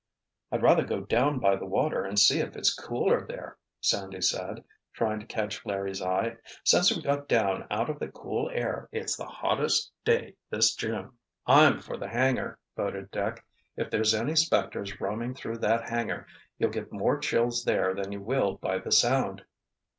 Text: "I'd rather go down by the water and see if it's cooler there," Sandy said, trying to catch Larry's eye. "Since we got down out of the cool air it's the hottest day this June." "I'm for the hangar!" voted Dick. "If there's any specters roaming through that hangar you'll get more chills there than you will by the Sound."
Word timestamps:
"I'd 0.51 0.63
rather 0.63 0.83
go 0.83 1.01
down 1.01 1.37
by 1.37 1.55
the 1.57 1.67
water 1.67 2.05
and 2.05 2.17
see 2.17 2.39
if 2.39 2.55
it's 2.55 2.73
cooler 2.73 3.23
there," 3.27 3.59
Sandy 3.81 4.19
said, 4.21 4.63
trying 4.93 5.19
to 5.19 5.27
catch 5.27 5.63
Larry's 5.63 6.01
eye. 6.01 6.37
"Since 6.63 6.91
we 6.97 7.03
got 7.03 7.27
down 7.27 7.67
out 7.69 7.87
of 7.87 7.99
the 7.99 8.07
cool 8.07 8.49
air 8.51 8.89
it's 8.91 9.15
the 9.15 9.27
hottest 9.27 9.91
day 10.03 10.33
this 10.49 10.73
June." 10.73 11.11
"I'm 11.45 11.77
for 11.81 11.97
the 11.97 12.09
hangar!" 12.09 12.57
voted 12.75 13.11
Dick. 13.11 13.45
"If 13.77 13.91
there's 13.91 14.15
any 14.15 14.35
specters 14.35 14.99
roaming 14.99 15.35
through 15.35 15.59
that 15.59 15.87
hangar 15.87 16.25
you'll 16.57 16.71
get 16.71 16.91
more 16.91 17.19
chills 17.19 17.63
there 17.63 17.93
than 17.93 18.11
you 18.11 18.21
will 18.23 18.55
by 18.55 18.79
the 18.79 18.91
Sound." 18.91 19.45